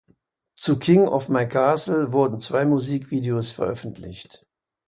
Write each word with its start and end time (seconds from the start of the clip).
Zu 0.55 0.79
"King 0.79 1.07
of 1.07 1.29
My 1.29 1.47
Castle" 1.47 2.11
wurden 2.11 2.39
zwei 2.39 2.65
Musikvideos 2.65 3.51
veröffentlicht. 3.51 4.47